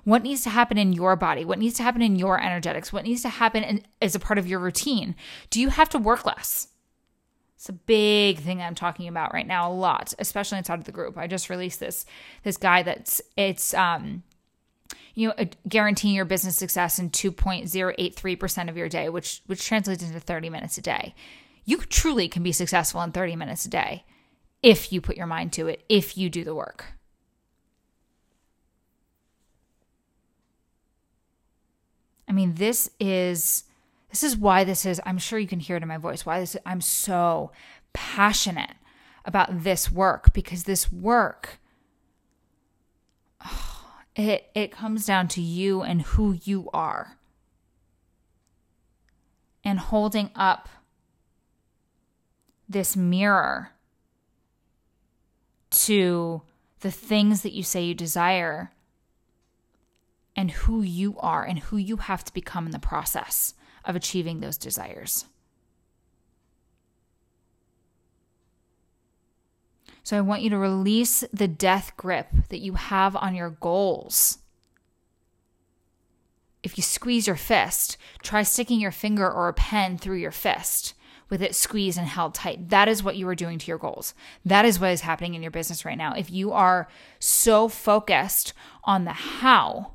What 0.04 0.24
needs 0.24 0.42
to 0.44 0.50
happen 0.50 0.78
in 0.78 0.92
your 0.92 1.16
body? 1.16 1.46
What 1.46 1.60
needs 1.60 1.76
to 1.76 1.84
happen 1.84 2.02
in 2.02 2.18
your 2.18 2.42
energetics? 2.42 2.92
What 2.92 3.06
needs 3.06 3.22
to 3.22 3.30
happen 3.30 3.64
in, 3.64 3.86
as 4.02 4.16
a 4.16 4.20
part 4.20 4.38
of 4.38 4.48
your 4.48 4.60
routine? 4.60 5.16
Do 5.50 5.62
you 5.62 5.70
have 5.70 5.88
to 5.90 5.98
work 5.98 6.26
less? 6.26 6.68
It's 7.56 7.70
a 7.70 7.74
big 7.74 8.40
thing 8.40 8.62
I'm 8.62 8.76
talking 8.76 9.08
about 9.08 9.34
right 9.34 9.48
now 9.48 9.72
a 9.72 9.74
lot, 9.74 10.14
especially 10.20 10.58
inside 10.58 10.80
of 10.80 10.84
the 10.84 10.92
group. 10.92 11.18
I 11.18 11.28
just 11.28 11.50
released 11.50 11.80
this 11.80 12.06
this 12.44 12.58
guy 12.58 12.84
that's 12.84 13.22
it's 13.38 13.74
um 13.74 14.24
you 15.16 15.28
know 15.28 15.34
uh, 15.38 15.46
guaranteeing 15.68 16.16
your 16.16 16.26
business 16.26 16.58
success 16.58 17.00
in 17.00 17.10
2.083% 17.10 18.70
of 18.70 18.78
your 18.78 18.90
day, 18.90 19.10
which 19.10 19.42
which 19.46 19.66
translates 19.66 20.04
into 20.04 20.20
30 20.20 20.50
minutes 20.50 20.78
a 20.78 20.82
day. 20.82 21.16
You 21.66 21.78
truly 21.78 22.28
can 22.28 22.44
be 22.44 22.52
successful 22.52 23.02
in 23.02 23.12
30 23.12 23.36
minutes 23.36 23.66
a 23.66 23.70
day 23.70 24.04
if 24.62 24.92
you 24.92 25.02
put 25.02 25.18
your 25.18 25.28
mind 25.28 25.54
to 25.54 25.68
it, 25.68 25.84
if 25.90 26.18
you 26.18 26.30
do 26.30 26.44
the 26.44 26.56
work. 26.56 26.86
I 32.28 32.32
mean, 32.32 32.56
this 32.56 32.90
is 33.00 33.66
this 34.10 34.24
is 34.24 34.38
why 34.38 34.64
this 34.64 34.86
is, 34.86 35.02
I'm 35.06 35.18
sure 35.18 35.40
you 35.40 35.48
can 35.48 35.60
hear 35.60 35.76
it 35.76 35.82
in 35.82 35.88
my 35.88 35.98
voice, 35.98 36.26
why 36.26 36.40
this 36.40 36.56
I'm 36.66 36.82
so 36.82 37.52
passionate 37.94 38.76
about 39.26 39.64
this 39.64 39.92
work 39.92 40.34
because 40.34 40.64
this 40.64 40.92
work 40.92 41.60
it 44.16 44.50
it 44.54 44.72
comes 44.72 45.06
down 45.06 45.28
to 45.30 45.42
you 45.42 45.82
and 45.82 46.02
who 46.02 46.38
you 46.44 46.70
are. 46.74 47.18
And 49.64 49.80
holding 49.80 50.30
up 50.36 50.68
this 52.68 52.98
mirror 52.98 53.72
to 55.72 56.42
the 56.82 56.92
things 56.92 57.42
that 57.42 57.54
you 57.54 57.64
say 57.64 57.84
you 57.84 57.96
desire 57.96 58.74
and 60.36 60.52
who 60.52 60.82
you 60.82 61.18
are 61.20 61.44
and 61.46 61.60
who 61.60 61.78
you 61.78 61.98
have 61.98 62.24
to 62.26 62.34
become 62.34 62.66
in 62.66 62.72
the 62.72 62.80
process 62.80 63.54
of 63.86 63.96
achieving 63.96 64.40
those 64.40 64.58
desires. 64.58 65.26
So 70.04 70.18
I 70.18 70.22
want 70.22 70.42
you 70.42 70.50
to 70.50 70.58
release 70.58 71.24
the 71.32 71.48
death 71.48 71.94
grip 71.96 72.28
that 72.50 72.60
you 72.60 72.74
have 72.74 73.16
on 73.16 73.36
your 73.36 73.50
goals. 73.50 74.40
If 76.62 76.78
you 76.78 76.84
squeeze 76.84 77.28
your 77.28 77.36
fist, 77.36 77.98
try 78.22 78.44
sticking 78.44 78.80
your 78.80 78.92
finger 78.92 79.30
or 79.30 79.48
a 79.48 79.54
pen 79.54 79.98
through 79.98 80.18
your 80.18 80.32
fist 80.32 80.94
with 81.30 81.42
it 81.42 81.56
squeezed 81.56 81.98
and 81.98 82.08
held 82.08 82.36
tight. 82.36 82.70
That 82.70 82.88
is 82.88 83.02
what 83.02 83.16
you 83.16 83.28
are 83.28 83.36
doing 83.36 83.58
to 83.60 83.68
your 83.68 83.78
goals. 83.78 84.14
That 84.46 84.66
is 84.66 84.80
what 84.80 84.92
is 84.92 85.02
happening 85.02 85.34
in 85.34 85.42
your 85.42 85.52
business 85.52 85.84
right 85.84 85.98
now. 85.98 86.14
If 86.14 86.30
you 86.30 86.52
are 86.52 86.88
so 87.20 87.68
focused 87.68 88.54
on 88.84 89.06
the 89.06 89.14
how 89.14 89.94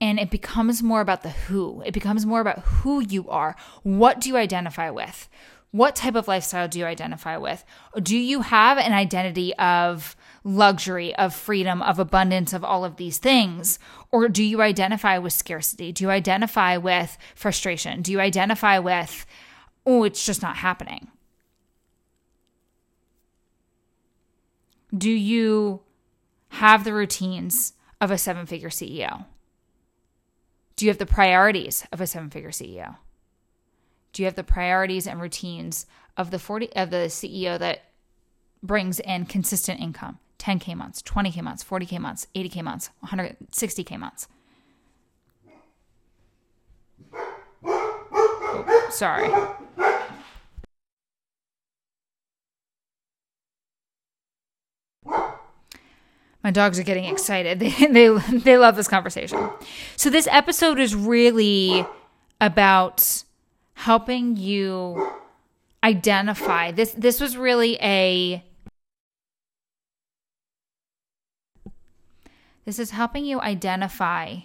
and 0.00 0.18
it 0.18 0.30
becomes 0.30 0.82
more 0.82 1.00
about 1.00 1.22
the 1.22 1.30
who. 1.30 1.82
It 1.86 1.94
becomes 1.94 2.26
more 2.26 2.40
about 2.40 2.60
who 2.60 3.00
you 3.00 3.28
are. 3.30 3.56
What 3.82 4.20
do 4.20 4.28
you 4.28 4.36
identify 4.36 4.90
with? 4.90 5.28
What 5.72 5.96
type 5.96 6.14
of 6.14 6.28
lifestyle 6.28 6.68
do 6.68 6.78
you 6.78 6.86
identify 6.86 7.36
with? 7.36 7.64
Do 8.00 8.16
you 8.16 8.42
have 8.42 8.78
an 8.78 8.92
identity 8.92 9.54
of 9.56 10.16
luxury, 10.42 11.14
of 11.16 11.34
freedom, 11.34 11.82
of 11.82 11.98
abundance, 11.98 12.52
of 12.52 12.64
all 12.64 12.84
of 12.84 12.96
these 12.96 13.18
things? 13.18 13.78
Or 14.10 14.28
do 14.28 14.42
you 14.42 14.62
identify 14.62 15.18
with 15.18 15.32
scarcity? 15.32 15.92
Do 15.92 16.04
you 16.04 16.10
identify 16.10 16.76
with 16.76 17.18
frustration? 17.34 18.00
Do 18.00 18.12
you 18.12 18.20
identify 18.20 18.78
with, 18.78 19.26
oh, 19.84 20.04
it's 20.04 20.24
just 20.24 20.40
not 20.40 20.56
happening? 20.56 21.08
Do 24.96 25.10
you 25.10 25.82
have 26.48 26.84
the 26.84 26.94
routines 26.94 27.74
of 28.00 28.10
a 28.10 28.18
seven 28.18 28.46
figure 28.46 28.70
CEO? 28.70 29.26
Do 30.76 30.84
you 30.84 30.90
have 30.90 30.98
the 30.98 31.06
priorities 31.06 31.84
of 31.92 32.00
a 32.00 32.06
seven 32.06 32.30
figure 32.30 32.50
CEO? 32.50 32.96
Do 34.16 34.22
you 34.22 34.26
have 34.28 34.34
the 34.34 34.42
priorities 34.44 35.06
and 35.06 35.20
routines 35.20 35.84
of 36.16 36.30
the 36.30 36.38
40 36.38 36.74
of 36.74 36.88
the 36.88 37.08
CEO 37.08 37.58
that 37.58 37.82
brings 38.62 38.98
in 38.98 39.26
consistent 39.26 39.78
income? 39.78 40.20
10k 40.38 40.74
months, 40.74 41.02
20k 41.02 41.42
months, 41.42 41.62
40k 41.62 41.98
months, 41.98 42.26
80k 42.34 42.62
months, 42.62 42.88
160k 43.04 43.98
months. 43.98 44.26
Oh, 47.62 48.86
sorry. 48.88 49.28
My 56.42 56.50
dogs 56.50 56.78
are 56.78 56.84
getting 56.84 57.04
excited. 57.04 57.60
They 57.60 57.68
they 57.68 58.08
they 58.38 58.56
love 58.56 58.76
this 58.76 58.88
conversation. 58.88 59.50
So 59.96 60.08
this 60.08 60.26
episode 60.28 60.80
is 60.80 60.94
really 60.94 61.84
about 62.40 63.24
helping 63.76 64.36
you 64.36 65.12
identify. 65.84 66.72
This 66.72 66.92
this 66.92 67.20
was 67.20 67.36
really 67.36 67.76
a 67.80 68.42
This 72.64 72.80
is 72.80 72.90
helping 72.90 73.24
you 73.24 73.40
identify 73.40 74.38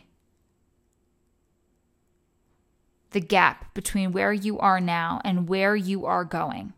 the 3.09 3.19
gap 3.19 3.73
between 3.73 4.11
where 4.11 4.31
you 4.31 4.59
are 4.59 4.79
now 4.79 5.19
and 5.25 5.49
where 5.49 5.75
you 5.75 6.05
are 6.05 6.23
going 6.23 6.73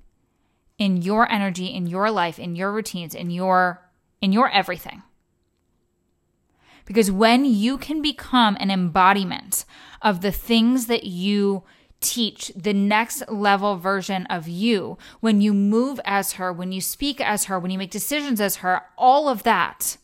in 0.77 1.01
your 1.01 1.29
energy, 1.29 1.65
in 1.65 1.85
your 1.85 2.09
life, 2.09 2.39
in 2.39 2.55
your 2.55 2.71
routines, 2.71 3.13
in 3.13 3.29
your 3.29 3.81
in 4.21 4.31
your 4.31 4.49
everything. 4.49 5.03
Because 6.85 7.11
when 7.11 7.43
you 7.43 7.77
can 7.77 8.01
become 8.01 8.55
an 8.59 8.71
embodiment 8.71 9.65
of 10.01 10.21
the 10.21 10.31
things 10.31 10.87
that 10.87 11.03
you 11.03 11.63
teach, 12.03 12.51
the 12.55 12.73
next 12.73 13.23
level 13.29 13.77
version 13.77 14.25
of 14.27 14.47
you, 14.47 14.97
when 15.21 15.41
you 15.41 15.53
move 15.53 15.99
as 16.05 16.33
her, 16.33 16.51
when 16.53 16.71
you 16.71 16.81
speak 16.81 17.19
as 17.21 17.45
her, 17.45 17.57
when 17.57 17.71
you 17.71 17.77
make 17.77 17.91
decisions 17.91 18.39
as 18.39 18.57
her, 18.57 18.83
all 18.97 19.29
of 19.29 19.43
that 19.43 19.97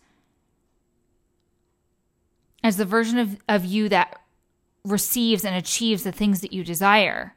as 2.64 2.78
the 2.78 2.86
version 2.86 3.18
of, 3.18 3.38
of 3.48 3.66
you 3.66 3.90
that 3.90 4.22
receives 4.84 5.46
and 5.46 5.56
achieves 5.56 6.04
the 6.04 6.12
things 6.12 6.42
that 6.42 6.54
you 6.54 6.64
desire. 6.64 7.36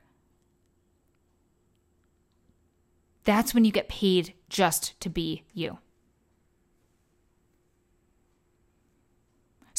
That's 3.25 3.55
when 3.55 3.64
you 3.64 3.72
get 3.72 3.88
paid 3.88 4.35
just 4.48 4.98
to 5.01 5.09
be 5.09 5.44
you. 5.53 5.79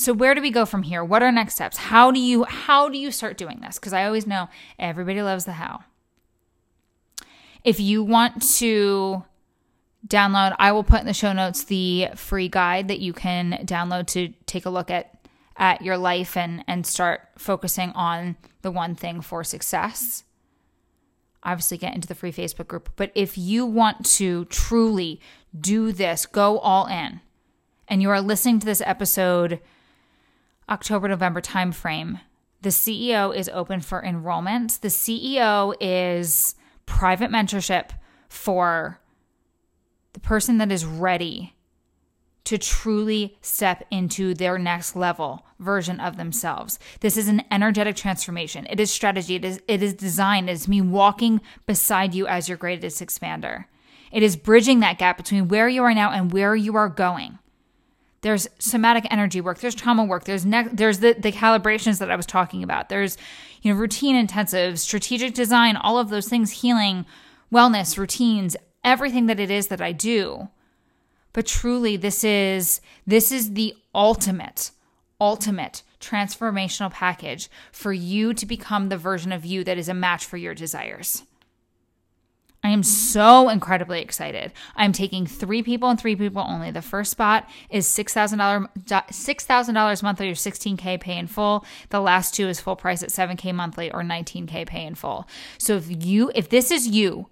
So 0.03 0.11
where 0.11 0.35
do 0.35 0.41
we 0.41 0.51
go 0.51 0.65
from 0.65 0.83
here? 0.83 1.01
What 1.01 1.23
are 1.23 1.31
next 1.31 1.55
steps? 1.55 1.77
How 1.77 2.11
do 2.11 2.19
you 2.19 2.43
how 2.43 2.89
do 2.89 2.97
you 2.97 3.09
start 3.09 3.37
doing 3.37 3.61
this? 3.61 3.79
Because 3.79 3.93
I 3.93 4.03
always 4.05 4.27
know 4.27 4.49
everybody 4.77 5.21
loves 5.21 5.45
the 5.45 5.53
how. 5.53 5.85
If 7.63 7.79
you 7.79 8.03
want 8.03 8.41
to 8.57 9.23
download, 10.05 10.57
I 10.59 10.73
will 10.73 10.83
put 10.83 10.99
in 10.99 11.05
the 11.05 11.13
show 11.13 11.31
notes 11.31 11.63
the 11.63 12.09
free 12.15 12.49
guide 12.49 12.89
that 12.89 12.99
you 12.99 13.13
can 13.13 13.63
download 13.65 14.07
to 14.07 14.33
take 14.45 14.65
a 14.65 14.69
look 14.69 14.91
at 14.91 15.25
at 15.55 15.81
your 15.81 15.97
life 15.97 16.35
and 16.35 16.65
and 16.67 16.85
start 16.85 17.21
focusing 17.37 17.91
on 17.91 18.35
the 18.61 18.71
one 18.71 18.95
thing 18.95 19.21
for 19.21 19.41
success. 19.45 20.25
Obviously 21.43 21.77
get 21.77 21.95
into 21.95 22.09
the 22.09 22.15
free 22.15 22.33
Facebook 22.33 22.67
group, 22.67 22.89
but 22.97 23.13
if 23.15 23.37
you 23.37 23.65
want 23.65 24.05
to 24.17 24.43
truly 24.45 25.21
do 25.57 25.93
this, 25.93 26.25
go 26.25 26.59
all 26.59 26.87
in. 26.87 27.21
And 27.87 28.01
you 28.01 28.09
are 28.09 28.21
listening 28.21 28.59
to 28.59 28.65
this 28.65 28.81
episode 28.85 29.61
October 30.69 31.07
November 31.07 31.41
timeframe. 31.41 32.19
The 32.61 32.69
CEO 32.69 33.35
is 33.35 33.49
open 33.49 33.81
for 33.81 34.03
enrollment. 34.03 34.79
The 34.81 34.87
CEO 34.87 35.75
is 35.81 36.55
private 36.85 37.29
mentorship 37.29 37.89
for 38.29 38.99
the 40.13 40.19
person 40.19 40.57
that 40.59 40.71
is 40.71 40.85
ready 40.85 41.53
to 42.45 42.57
truly 42.57 43.37
step 43.41 43.85
into 43.89 44.33
their 44.33 44.57
next 44.57 44.95
level 44.95 45.45
version 45.59 45.99
of 45.99 46.17
themselves. 46.17 46.77
This 46.99 47.15
is 47.15 47.27
an 47.27 47.43
energetic 47.51 47.95
transformation. 47.95 48.67
It 48.69 48.79
is 48.79 48.91
strategy. 48.91 49.35
It 49.35 49.45
is 49.45 49.61
it 49.67 49.81
is 49.81 49.93
designed 49.93 50.49
as 50.49 50.67
me 50.67 50.81
walking 50.81 51.41
beside 51.65 52.13
you 52.13 52.27
as 52.27 52.49
your 52.49 52.57
greatest 52.57 53.01
expander. 53.01 53.65
It 54.11 54.23
is 54.23 54.35
bridging 54.35 54.81
that 54.81 54.99
gap 54.99 55.17
between 55.17 55.47
where 55.47 55.69
you 55.69 55.83
are 55.83 55.93
now 55.93 56.11
and 56.11 56.31
where 56.31 56.55
you 56.55 56.75
are 56.75 56.89
going 56.89 57.39
there's 58.23 58.47
somatic 58.57 59.05
energy 59.11 59.39
work 59.39 59.59
there's 59.59 59.75
trauma 59.75 60.03
work 60.03 60.23
there's 60.23 60.45
ne- 60.45 60.69
there's 60.73 60.99
the, 60.99 61.13
the 61.13 61.31
calibrations 61.31 61.99
that 61.99 62.09
i 62.09 62.15
was 62.15 62.25
talking 62.25 62.63
about. 62.63 62.89
There's 62.89 63.17
you 63.61 63.71
know 63.71 63.79
routine 63.79 64.15
intensive 64.15 64.79
strategic 64.79 65.33
design 65.33 65.75
all 65.75 65.99
of 65.99 66.09
those 66.09 66.27
things 66.27 66.61
healing 66.61 67.05
wellness 67.53 67.97
routines 67.97 68.57
everything 68.83 69.27
that 69.27 69.39
it 69.39 69.51
is 69.51 69.67
that 69.67 69.81
i 69.81 69.91
do. 69.91 70.49
But 71.33 71.45
truly 71.45 71.97
this 71.97 72.23
is 72.23 72.81
this 73.05 73.31
is 73.31 73.53
the 73.53 73.75
ultimate 73.93 74.71
ultimate 75.21 75.83
transformational 76.01 76.91
package 76.91 77.49
for 77.71 77.93
you 77.93 78.33
to 78.33 78.45
become 78.45 78.89
the 78.89 78.97
version 78.97 79.31
of 79.31 79.45
you 79.45 79.63
that 79.63 79.77
is 79.77 79.87
a 79.87 79.93
match 79.93 80.25
for 80.25 80.37
your 80.37 80.53
desires 80.53 81.23
i 82.63 82.69
am 82.69 82.83
so 82.83 83.49
incredibly 83.49 84.01
excited. 84.01 84.51
I'm 84.75 84.93
taking 84.93 85.25
three 85.25 85.61
people 85.61 85.89
and 85.89 85.99
three 85.99 86.15
people 86.15 86.43
only. 86.47 86.71
The 86.71 86.81
first 86.81 87.11
spot 87.11 87.49
is 87.69 87.85
$6,000 87.87 88.67
$6,000 88.85 90.03
monthly 90.03 90.29
or 90.29 90.33
16K 90.33 90.99
pay 90.99 91.17
in 91.17 91.27
full. 91.27 91.65
The 91.89 91.99
last 91.99 92.33
two 92.33 92.47
is 92.47 92.59
full 92.59 92.75
price 92.75 93.03
at 93.03 93.09
7K 93.09 93.53
monthly 93.53 93.91
or 93.91 94.01
19K 94.01 94.65
pay 94.65 94.85
in 94.85 94.95
full. 94.95 95.27
So 95.57 95.75
if 95.75 96.05
you, 96.05 96.31
if 96.33 96.49
this 96.49 96.71
is 96.71 96.87
you, 96.87 97.27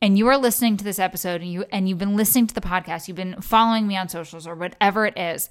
and 0.00 0.16
you 0.16 0.28
are 0.28 0.38
listening 0.38 0.76
to 0.76 0.84
this 0.84 0.98
episode 0.98 1.40
and 1.40 1.52
you 1.52 1.64
and 1.72 1.88
you've 1.88 1.98
been 1.98 2.16
listening 2.16 2.46
to 2.46 2.54
the 2.54 2.60
podcast, 2.60 3.08
you've 3.08 3.16
been 3.16 3.40
following 3.40 3.86
me 3.86 3.96
on 3.96 4.08
socials 4.08 4.46
or 4.46 4.54
whatever 4.54 5.06
it 5.06 5.18
is, 5.18 5.50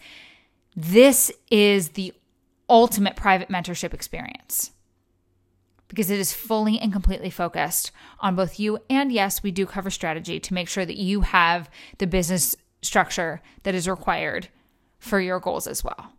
this 0.75 1.31
is 1.51 1.89
the 1.89 2.13
ultimate 2.69 3.15
private 3.15 3.49
mentorship 3.49 3.93
experience 3.93 4.71
because 5.87 6.09
it 6.09 6.19
is 6.19 6.33
fully 6.33 6.79
and 6.79 6.91
completely 6.91 7.29
focused 7.29 7.91
on 8.19 8.35
both 8.35 8.59
you 8.59 8.79
and 8.89 9.11
yes, 9.11 9.43
we 9.43 9.51
do 9.51 9.65
cover 9.65 9.89
strategy 9.89 10.39
to 10.39 10.53
make 10.53 10.67
sure 10.67 10.85
that 10.85 10.97
you 10.97 11.21
have 11.21 11.69
the 11.97 12.07
business 12.07 12.55
structure 12.81 13.41
that 13.63 13.75
is 13.75 13.87
required 13.87 14.49
for 14.99 15.19
your 15.19 15.39
goals 15.39 15.67
as 15.67 15.83
well. 15.83 16.13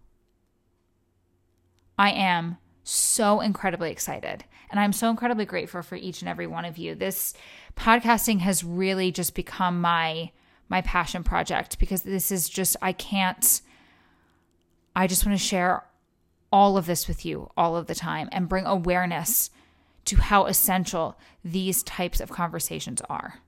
I 1.99 2.11
am 2.13 2.59
so 2.85 3.41
incredibly 3.41 3.91
excited 3.91 4.45
and 4.71 4.81
I'm 4.81 4.93
so 4.93 5.11
incredibly 5.11 5.45
grateful 5.45 5.83
for 5.83 5.97
each 5.97 6.23
and 6.23 6.29
every 6.29 6.47
one 6.47 6.65
of 6.65 6.79
you. 6.79 6.95
This 6.95 7.35
podcasting 7.77 8.41
has 8.41 8.65
really 8.65 9.13
just 9.13 9.35
become 9.35 9.81
my 9.81 10.31
my 10.71 10.83
passion 10.83 11.25
project 11.25 11.79
because 11.79 12.03
this 12.03 12.31
is 12.31 12.49
just 12.49 12.77
I 12.83 12.93
can't 12.93 13.63
I 14.95 15.07
just 15.07 15.25
want 15.25 15.39
to 15.39 15.45
share 15.45 15.85
all 16.53 16.77
of 16.77 16.87
this 16.87 17.09
with 17.09 17.25
you 17.25 17.51
all 17.57 17.77
of 17.77 17.87
the 17.87 17.95
time 17.95 18.29
and 18.33 18.49
bring 18.49 18.67
awareness 18.67 19.51
to 20.09 20.17
how 20.17 20.47
essential 20.47 21.19
these 21.45 21.83
types 21.83 22.21
of 22.21 22.31
conversations 22.31 23.03
are. 23.11 23.41